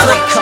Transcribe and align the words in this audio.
Mother 0.00 0.39